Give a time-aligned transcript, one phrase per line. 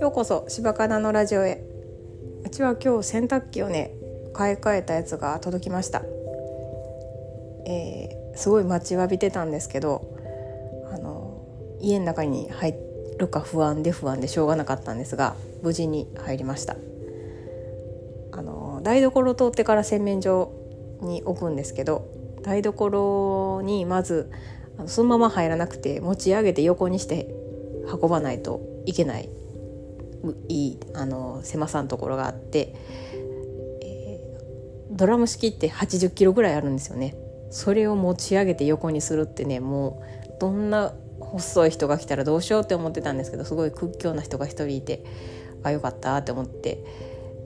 [0.00, 1.62] ようこそ柴かなのラジオへ。
[2.44, 3.92] うちは今日洗濯機をね
[4.32, 6.02] 買い替えたやつが届きました、
[7.66, 10.12] えー、すごい待ちわびてたんですけど
[10.92, 11.46] あの
[11.80, 12.74] 家の中に入
[13.16, 16.74] るか不安で不安でしょうがなかったんですが無事に入りました。
[18.32, 20.52] あの台所を通ってから洗面所
[21.00, 22.08] に置くんですけど
[22.42, 24.28] 台所にまず
[24.78, 27.28] あのそのまま入らなくて持ち上げて横にして
[27.86, 29.28] 運ばないといけない
[30.48, 32.74] いいあの狭さのところがあって、
[33.82, 37.16] えー、ドラム式って80キロぐらいあるんですよね。
[37.50, 40.02] それを持ち上げて横にするってねも
[40.36, 45.04] うどんな細い人が来たらどうしようって思ってたんですけどすごい屈強な人が一人いて
[45.62, 46.84] あよかったって思って。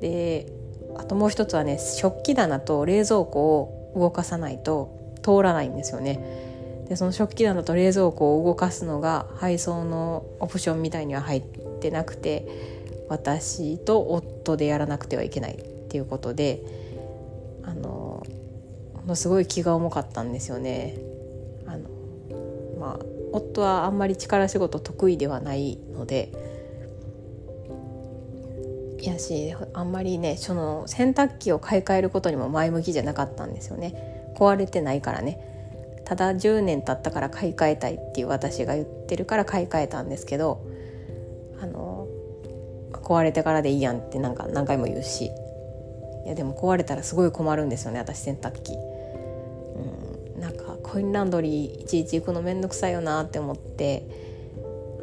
[0.00, 0.52] で
[0.96, 6.47] あともう一つはね食器棚と冷蔵庫を動かさないと通らないんですよね。
[6.88, 11.42] でその食器棚と冷蔵庫を動かすのが配送のオプションみたいには入っ
[11.80, 12.46] てなくて
[13.08, 16.62] 私と夫でやらなくてはいけないっていうことで
[17.62, 18.24] あの
[18.94, 20.98] ものすごい気が重かったんですよね。
[21.66, 21.88] あの
[22.78, 26.32] まあ、夫はあんまり力仕事得意ではないので
[29.00, 35.57] いやしあんまりねその洗濯機を買い替えることにも前向きじゃなかったんですよね壊れてないからね
[36.08, 40.66] ただ10年経ったから買い替えたいっていう私が言ってるから買い替えたんですけど
[41.60, 42.08] あの
[42.92, 45.30] 壊れてからでいいやんってなんか何回も言うし。
[46.24, 48.74] いやでも壊れたらすごい困るんですよね私洗濯機。
[48.74, 48.76] う
[50.38, 54.02] ん、なんかコインランドリーいちいち行くの面倒くさいよなって思って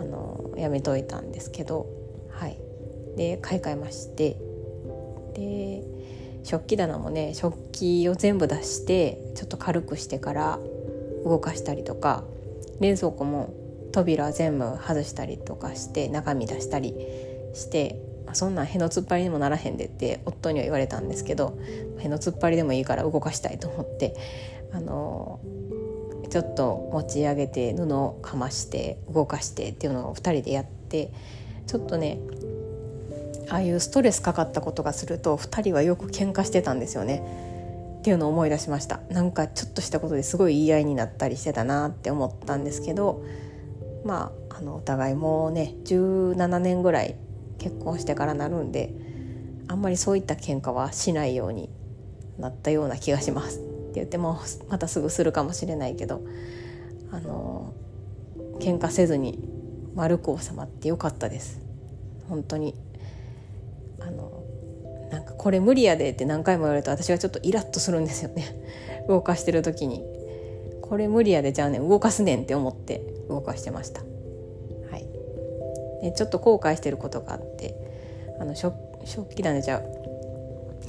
[0.00, 1.86] あのやめといたんですけど
[2.30, 2.58] はい。
[3.16, 4.36] で買い替えまして。
[5.34, 5.84] で
[6.44, 10.58] 食器棚もね食器を全部出してちょっと軽くしてから
[11.24, 12.24] 動かしたりとか
[12.80, 13.54] 冷蔵庫も
[13.92, 16.94] 扉全部外したりとかして中身出したり
[17.54, 18.00] して
[18.32, 21.58] そんなんへの突っ張りにもならへんでって夫には言われたんですけど
[21.98, 24.16] への突っ張りでもいいから動かしたいと思って
[24.72, 25.40] あの
[26.30, 31.12] ちょっと持ち上げて布をかまして動かしてっていうのを2人でやって
[31.66, 32.18] ちょっとね
[33.50, 37.51] ああいうストレスかかったことがすると2人はよく喧嘩してたんですよね。
[38.02, 38.98] っていうのを思い出しました。
[39.10, 43.22] なんかちょっとしたことですごい言い合いになったりしてたなって思ったんですけど
[44.04, 47.14] まああのお互いもうね17年ぐらい
[47.58, 48.92] 結婚してからなるんで
[49.68, 51.70] あんまりそういった喧嘩はしないように
[52.40, 56.24] なったような気がしますって言ってもまたすぐするかもしれないけど
[57.12, 57.72] あの
[58.58, 59.38] 喧嘩せずに
[59.94, 61.60] 丸く収まってよかったです。
[62.28, 62.74] 本当に。
[65.12, 68.46] なんかこれ無理やでって何回も言われると私はちょっとイラッとするんですよね。
[69.08, 70.02] 動かしてる時に。
[70.80, 74.00] これ無理やでじゃあね動かすねんって思って動かしてました。
[74.90, 75.06] はい。
[76.02, 77.74] でちょっと後悔してることがあって
[78.40, 78.74] あの食
[79.04, 79.82] 食器棚じゃ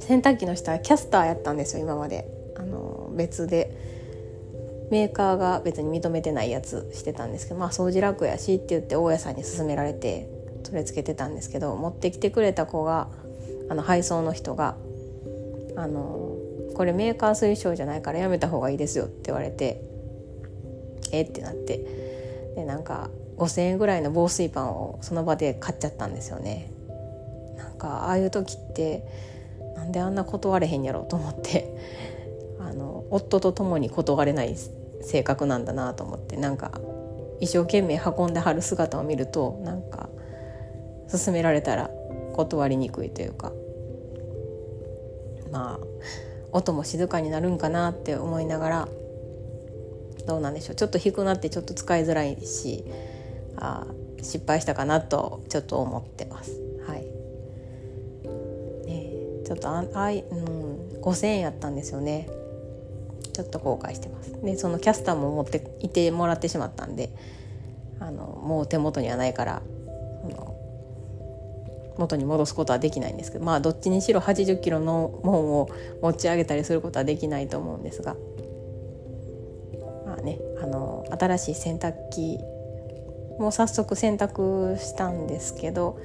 [0.00, 2.28] 洗濯機の下はキャスターやったんですよ今まで。
[2.56, 3.98] あの別で。
[4.90, 10.30] メーカーが別に認めてないやつしてたんですけどまあ掃除楽やしって言って大家さんに勧められて
[10.62, 13.08] 取り付けてたんですけど持ってきてくれた子が
[13.68, 14.76] あの配送の人が
[15.76, 16.36] あの
[16.74, 19.82] 「これメーカー推奨じゃないからやめた方がいいですよ」って言われて
[21.12, 21.84] えってなって
[22.56, 26.72] でなんか5,000円ぐらいの防水パンをその場で買っちゃったんですよね。
[27.56, 29.04] なんかああいう時って
[29.76, 31.76] なんであんな断れへんやろと思って
[32.58, 34.56] あの夫と共に断れない
[35.02, 36.72] 性格なんだなと思ってなんか
[37.40, 40.08] 一生懸命運んではる姿を見るとなんか
[41.10, 41.90] 勧められたら
[42.38, 43.52] 断りにくいというか
[45.50, 45.86] まあ
[46.52, 48.88] 音も静かになるんかなって思いながら
[50.26, 52.84] どうなんでしょうちょっと低くなってちょっと使いづらいし
[53.56, 53.88] あ
[54.22, 56.52] 失敗したかなとちょっと思ってます。
[56.86, 57.02] はい
[58.86, 59.12] ね、
[59.44, 62.28] ちょっとああい、うん、5,000円やったんですよね。
[63.32, 64.40] ちょっと後悔してます。
[64.42, 67.10] でそのキャスターも持っていてもらってしまったんで
[67.98, 69.62] あのもう手元にはないから
[70.24, 70.57] あの
[71.98, 75.68] 元に戻すことはできないんですけどまあどっちにしろ80キロのもんを
[76.00, 78.16] 持ち上げたりすることはできないと思うんですが
[80.06, 82.38] まあねあの新しい洗濯機
[83.38, 85.98] もう早速洗濯したんですけど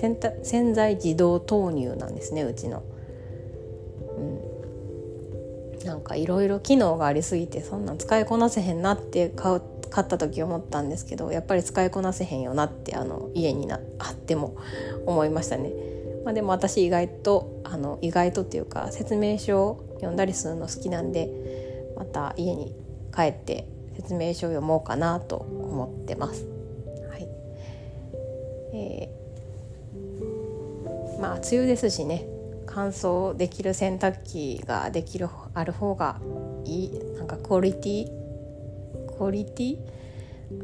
[0.00, 2.82] 洗洗剤自動投入なんですねうちの。
[4.16, 4.20] う
[5.82, 14.56] ん、なんかいろいろ機能がありすぎてそんなん使いこなせへんなって買う買った時思ったんですけどやっぱり使いこなせへんよなってあの家になあっても
[15.06, 15.72] 思いましたね。
[16.24, 21.30] まあ、でも私意外とあの意外とっていうか説明書を読んだりするの好きなんで
[21.96, 22.74] また家に
[23.14, 26.46] 帰って説明書を読もうかなと思ってます。
[27.10, 27.28] はい
[28.74, 32.26] えー、まあ梅雨ですしね
[32.66, 36.20] 乾燥できる洗濯機ができるある方が
[36.64, 38.27] いいなんかクオリティ
[39.18, 39.78] クオリティ？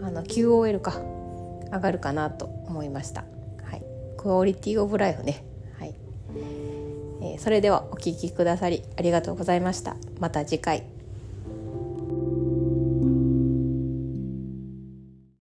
[0.02, 1.02] あの QOL か
[1.72, 3.24] 上がるかなと思いました。
[3.64, 3.82] はい、
[4.16, 5.44] クオリティオブライフね。
[5.78, 5.94] はい、
[7.20, 9.96] えー、それではお聴きくださりありがとうございました。
[10.20, 10.93] また次回。